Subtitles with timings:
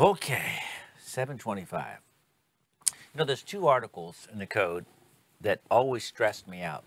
[0.00, 0.60] Okay,
[1.00, 1.96] 725.
[2.86, 4.86] You know, there's two articles in the code
[5.40, 6.84] that always stressed me out.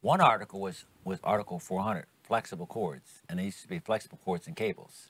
[0.00, 4.46] One article was, was Article 400, flexible cords, and they used to be flexible cords
[4.46, 5.08] and cables.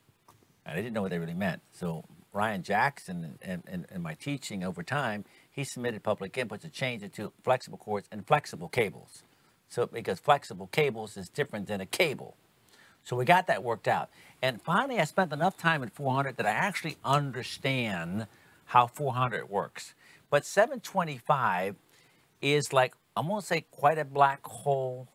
[0.65, 1.61] And I didn't know what they really meant.
[1.71, 6.71] So Ryan Jackson and, and, and my teaching over time, he submitted public input to
[6.71, 9.23] change it to flexible cords and flexible cables.
[9.69, 12.37] So because flexible cables is different than a cable.
[13.05, 14.11] So we got that worked out.
[14.41, 18.27] And finally, I spent enough time in 400 that I actually understand
[18.67, 19.95] how 400 works.
[20.31, 21.75] But 725
[22.41, 25.09] is like, I'm going to say quite a black hole,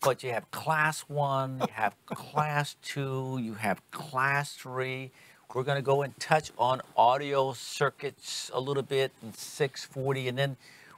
[0.00, 5.12] but you have class one, you have class two, you have class three.
[5.54, 10.38] We're going to go and touch on audio circuits a little bit in 640, and
[10.38, 10.56] then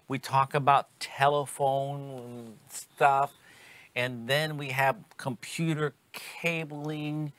[0.09, 3.33] we talk about telephone stuff,
[3.97, 7.33] and then we have computer cabling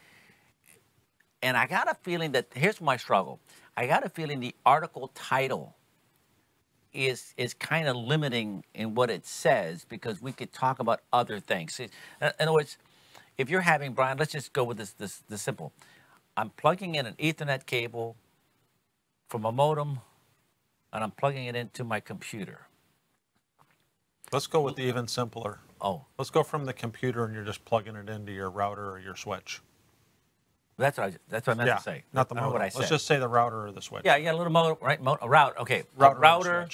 [1.42, 3.40] and I got a feeling that here's my struggle.
[3.78, 5.76] I got a feeling the article title
[6.94, 11.40] is is kind of limiting in what it says because we could talk about other
[11.40, 11.80] things.
[11.80, 11.90] In
[12.40, 12.78] other words,
[13.38, 15.74] if you're having Brian, let's just go with this this the simple.
[16.38, 18.18] I'm plugging in an Ethernet cable
[19.30, 20.00] from a modem,
[20.94, 22.68] and I'm plugging it into my computer.
[24.32, 25.60] Let's go with the even simpler.
[25.86, 29.00] Oh, Let's go from the computer and you're just plugging it into your router or
[29.00, 29.62] your switch.
[30.78, 32.04] that's what I that's what I meant yeah, to say.
[32.12, 32.54] not the modem.
[32.54, 32.80] what I said.
[32.80, 34.02] Let's just say the router or the switch.
[34.04, 35.00] yeah, you got a little modem, right?
[35.00, 35.58] Mo- a route.
[35.60, 36.68] Okay, router, a router.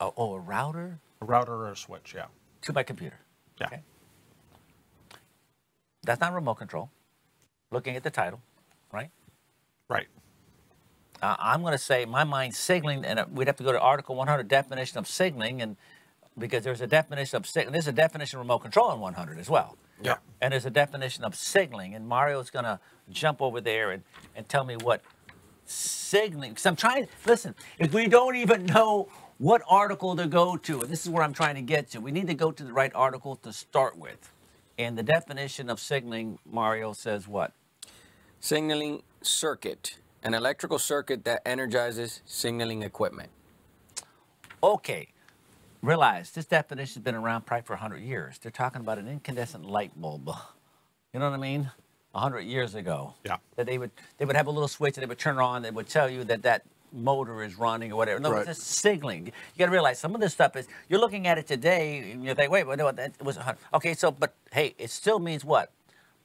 [0.00, 2.12] Oh, oh, a router A router or a switch.
[2.14, 2.26] Yeah.
[2.62, 3.18] to my computer.
[3.58, 3.66] Yeah.
[3.68, 3.80] Okay.
[6.02, 6.90] That's not remote control.
[7.70, 8.40] Looking at the title,
[8.92, 9.10] right?
[9.88, 10.06] Right.
[11.22, 14.14] Uh, I'm going to say my mind signaling, and we'd have to go to Article
[14.14, 15.76] 100 definition of signaling, and
[16.38, 19.48] because there's a definition of signaling, there's a definition of remote control in 100 as
[19.48, 19.76] well.
[20.02, 20.16] Yeah.
[20.40, 22.78] And there's a definition of signaling, and Mario's going to
[23.10, 24.02] jump over there and,
[24.34, 25.02] and tell me what
[25.64, 29.08] signaling, because I'm trying, listen, if we don't even know
[29.38, 32.10] what article to go to, and this is where I'm trying to get to, we
[32.10, 34.30] need to go to the right article to start with.
[34.78, 37.52] And the definition of signaling, Mario says what?
[38.40, 43.30] Signaling circuit, an electrical circuit that energizes signaling equipment.
[44.62, 45.08] Okay,
[45.82, 48.38] realize this definition has been around probably for 100 years.
[48.38, 50.30] They're talking about an incandescent light bulb.
[51.14, 51.70] You know what I mean?
[52.12, 53.14] 100 years ago.
[53.24, 53.36] Yeah.
[53.54, 55.72] That they would they would have a little switch and they would turn on that
[55.72, 58.20] would tell you that that motor is running or whatever.
[58.20, 58.46] No, Right.
[58.46, 59.24] it's just signaling.
[59.26, 62.22] You got to realize some of this stuff is you're looking at it today and
[62.22, 63.56] you think, wait, wait, no, that was 100.
[63.72, 65.72] Okay, so but hey, it still means what?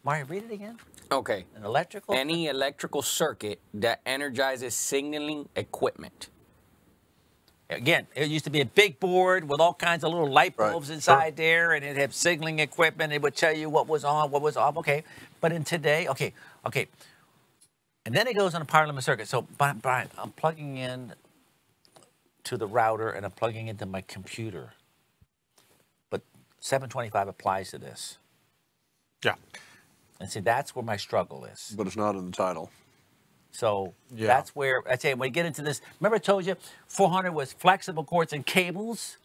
[0.04, 0.78] Mario, read it again.
[1.10, 1.46] Okay.
[1.56, 2.14] An electrical.
[2.14, 6.30] Any electrical circuit that energizes signaling equipment.
[7.72, 10.72] Again, it used to be a big board with all kinds of little light Right,
[10.72, 10.96] bulbs sure.
[10.96, 13.14] inside there, and it had signaling equipment.
[13.14, 14.76] It would tell you what was on, what was off.
[14.78, 15.04] Okay,
[15.40, 16.34] but in today, okay,
[16.66, 16.88] okay,
[18.06, 19.28] and then it goes on a power limit circuit.
[19.30, 21.14] So, Bri- Brian, I'm plugging in
[22.44, 24.74] to the router, and I'm plugging into my computer.
[26.10, 26.22] But
[26.60, 28.18] 725 applies to this,
[29.24, 29.36] Yeah.
[30.20, 31.74] and see that's where my struggle is.
[31.78, 32.70] but it's not in the title.
[33.52, 34.28] So Yeah.
[34.28, 35.82] that's where I say when we get into this.
[36.00, 36.56] Remember, I told you
[36.88, 39.18] 400 was flexible cords and cables.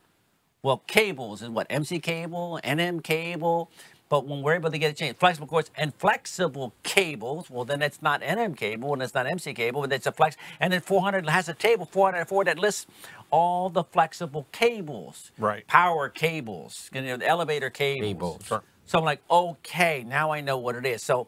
[0.63, 3.71] Well, cables is what MC cable, NM cable.
[4.09, 7.83] But when we're able to get it changed, flexible cords and flexible cables, well, then
[7.83, 10.37] it's not NM cable and it's not MC cable, but it's a flex.
[10.61, 12.87] And then 400 has a table 404 that lists
[13.33, 15.67] all the flexible cables, Right.
[15.67, 18.07] Power cables, you know, the elevator cables.
[18.07, 18.43] Cables.
[18.47, 18.63] Sure.
[18.87, 21.03] So I'm like, okay, now I know what it is.
[21.03, 21.27] So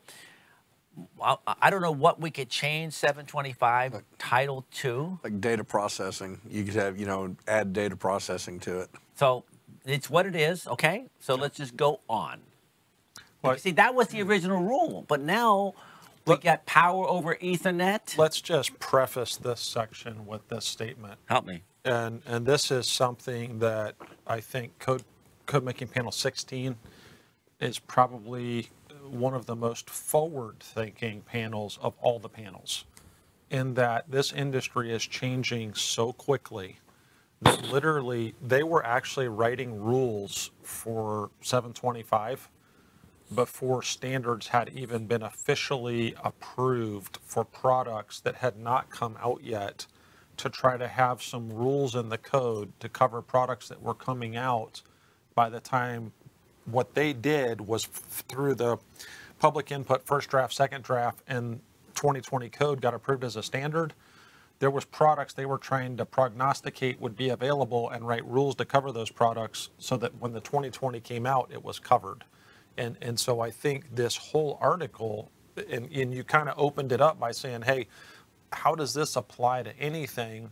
[1.23, 5.19] I, I don't know what we could change 725 Title II.
[5.23, 8.91] Like data processing, you could have, you know, add data processing to it.
[9.15, 9.45] So
[9.85, 11.07] it's what it is, okay?
[11.21, 12.41] So let's just go on.
[13.43, 15.75] Well, See, that was the original rule, but now
[16.27, 18.19] we Let- got power over Ethernet.
[18.19, 21.19] Let's just preface this section with this statement.
[21.27, 21.63] Help me.
[21.85, 23.95] And, and this is something that
[24.27, 25.05] I think Code,
[25.47, 26.77] Code Making Panel 16
[27.61, 28.69] is probably
[29.11, 32.85] one of the most forward-thinking panels of all the panels.
[33.51, 36.79] In that this industry is changing so quickly
[37.41, 42.49] that literally they were actually writing rules for 725
[43.35, 49.87] before standards had even been officially approved for products that had not come out yet
[50.39, 54.37] to try to have some rules in the code to cover products that were coming
[54.37, 54.83] out
[55.35, 56.13] by the time
[56.71, 58.77] what they did was through the
[59.39, 61.61] public input first draft second draft and
[61.95, 63.95] 2020 code got approved as a standard
[64.61, 68.65] there was products they were trying to prognosticate would be available and write rules to
[68.65, 72.25] cover those products so that when the 2020 came out it was covered
[72.77, 75.31] and and so i think this whole article
[75.71, 77.87] and, and you kind of opened it up by saying, hey,
[78.53, 80.51] how does this apply to anything?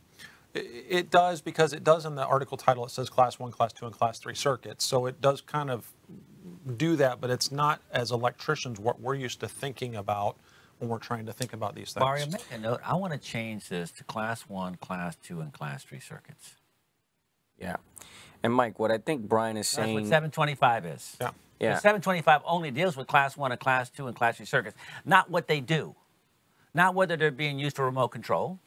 [0.56, 3.72] I- It does because it does in the article title, it says class one, class
[3.72, 4.84] two, and class three circuits.
[4.84, 5.92] So it does kind of
[6.76, 10.36] do that, but it's not as electricians what we're used to thinking about
[10.78, 12.00] when we're trying to think about these things.
[12.02, 12.80] Mario, make a note.
[12.84, 16.54] I want to change this to class one, class two, and class three circuits.
[17.58, 17.76] Yeah.
[18.42, 20.06] And Mike, what I think Brian is That's what saying.
[20.06, 21.16] 725 is.
[21.20, 21.30] Yeah.
[21.58, 21.74] Yeah.
[21.74, 24.76] The 725 only deals with class one and class two and class three circuits,
[25.06, 25.94] not what they do,
[26.74, 28.60] not whether they're being used for remote control,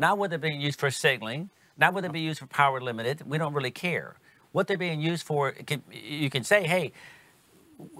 [0.00, 3.22] not whether they're being used for signaling, not whether they're being used for power limited.
[3.26, 4.16] We don't really care.
[4.52, 6.92] What they're being used for, can, you can say, hey,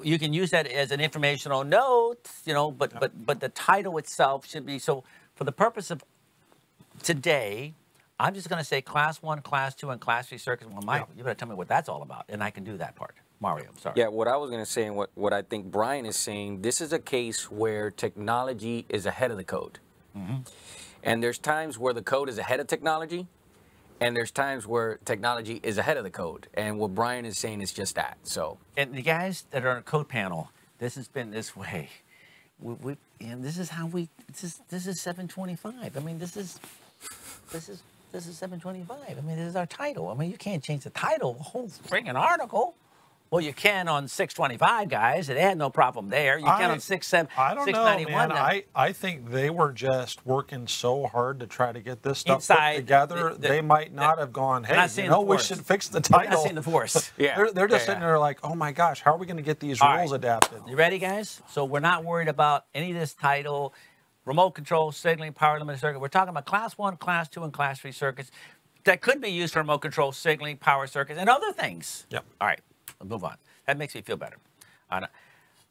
[0.02, 3.98] you can use that as an informational note, you know, but but but the title
[3.98, 5.04] itself should be so
[5.34, 6.02] for the purpose of
[7.02, 7.74] today.
[8.18, 10.70] I'm just going to say class one, class two, and class three circuits.
[10.70, 11.16] Well, Mike, Yeah.
[11.16, 13.14] you better tell me what that's all about, and I can do that part.
[13.40, 13.94] Mario, I'm sorry.
[13.96, 16.60] Yeah, what I was going to say and what, what I think Brian is saying,
[16.60, 19.78] this is a case where technology is ahead of the code.
[20.14, 20.40] Mm-hmm.
[21.02, 23.26] And there's times where the code is ahead of technology,
[24.00, 26.48] and there's times where technology is ahead of the code.
[26.54, 28.18] And what Brian is saying is just that.
[28.22, 31.90] So, and the guys that are on code panel, this has been this way.
[32.58, 34.08] We, we and this is how we.
[34.28, 35.96] This is this is 725.
[35.96, 36.58] I mean, this is
[37.52, 37.82] this is
[38.12, 39.18] this is 725.
[39.18, 40.08] I mean, this is our title.
[40.08, 42.74] I mean, you can't change the title of a whole freaking article.
[43.30, 45.28] Well, you can on 625, guys.
[45.28, 46.36] They had no problem there.
[46.36, 48.32] You can I- on 67, I don't know, man.
[48.32, 52.38] I, I think they were just working so hard to try to get this stuff
[52.38, 53.28] Inside together.
[53.34, 56.00] the- the- they might not the- have gone, hey, you know, we should fix the
[56.00, 56.32] title.
[56.32, 57.12] not seeing the force.
[57.16, 57.36] yeah.
[57.40, 58.08] They're, they're just Yeah, sitting yeah.
[58.08, 60.16] there like, oh my gosh, how are we going to get these All rules right.
[60.18, 60.62] adapted?
[60.66, 61.40] You ready, guys?
[61.50, 63.72] So we're not worried about any of this title,
[64.24, 66.00] remote control, signaling, power limited circuit.
[66.00, 68.32] We're talking about class one, class two, and class three circuits
[68.84, 72.06] that could be used for remote control, signaling, power circuits, and other things.
[72.10, 72.24] Yep.
[72.40, 72.60] All right,
[73.04, 73.36] move on.
[73.66, 74.36] That makes me feel better.
[74.90, 75.06] And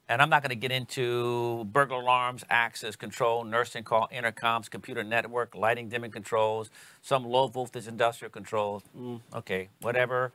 [0.08, 5.04] and I'm not going to get into burglar alarms, access control, nursing call, intercoms, computer
[5.04, 6.68] network, lighting dimming controls,
[7.00, 8.82] some low voltage industrial controls.
[8.98, 10.32] Mm, okay, whatever.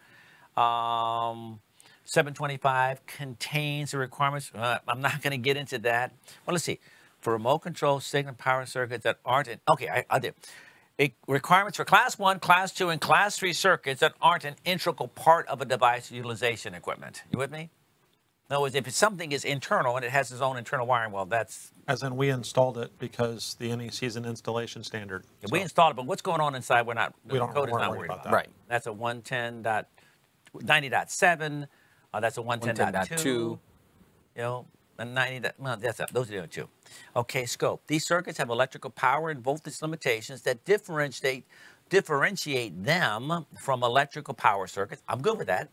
[0.55, 1.59] Um,
[2.05, 4.49] 725 contains the requirements.
[4.55, 6.13] Uh, I'm not going to get into that.
[6.45, 6.79] Well, let's see.
[7.19, 9.59] For remote control, signal power circuits that aren't in.
[9.67, 10.35] Okay, I, I did.
[10.97, 15.09] It, requirements for class one, class two, and class three circuits that aren't an integral
[15.09, 17.23] part of a device utilization equipment.
[17.31, 17.69] You with me?
[18.49, 21.25] In other words, if something is internal and it has its own internal wiring, well,
[21.25, 25.25] that's As in, we installed it because the NEC is an installation standard.
[25.51, 26.85] we So- installed it, but what's going on inside?
[26.87, 27.13] We're not.
[27.27, 28.31] We don't- code is we're not worried worried about about.
[28.31, 28.35] that.
[28.35, 28.49] Right.
[28.67, 31.67] That's a 110.90.7.
[32.13, 32.75] Uh, that's a 110.2.
[32.75, 33.25] 110.2.
[33.25, 33.59] You
[34.37, 34.65] know,
[34.97, 35.39] and 90.
[35.39, 36.69] dot- Well, that's those are the other two.
[37.15, 37.83] Okay, scope.
[37.87, 41.45] These circuits have electrical power and voltage limitations that differentiate
[41.89, 45.03] differentiate them from electrical power circuits.
[45.07, 45.69] I'm good with that.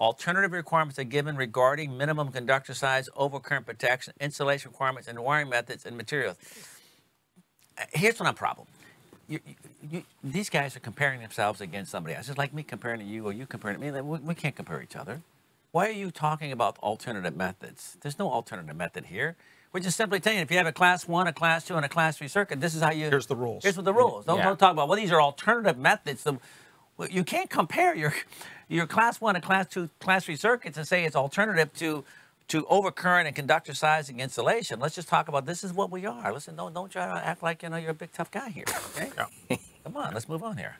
[0.00, 5.86] Alternative requirements are given regarding minimum conductor size, overcurrent protection, insulation requirements, and wiring methods
[5.86, 6.36] and materials.
[7.78, 8.66] Uh, Here's I'm problem.
[9.28, 9.40] You,
[9.90, 12.28] you, these guys are comparing themselves against somebody else.
[12.28, 14.00] It's like me comparing to you or you comparing to me.
[14.02, 15.22] We, we can't compare each other.
[15.72, 17.96] Why are you talking about alternative methods?
[18.00, 19.36] There's no alternative method here.
[19.76, 21.84] We're just simply telling you if you have a class one, a class two, and
[21.84, 23.10] a class three circuit, this is how you.
[23.10, 23.62] Here's the rules.
[23.62, 24.24] Here's what the rules.
[24.24, 24.44] Don't, Yeah.
[24.44, 24.96] don't talk about well.
[24.96, 26.22] These are alternative methods.
[26.22, 26.38] The,
[26.96, 28.14] well, you can't compare your
[28.68, 32.04] your class one and class two, class three circuits and say it's alternative to
[32.48, 34.80] to overcurrent and conductor sizing insulation.
[34.80, 36.32] Let's just talk about this is what we are.
[36.32, 38.64] Listen, don't don't try to act like you know you're a big tough guy here.
[38.96, 39.10] Okay?
[39.84, 40.78] Come on, let's move on here.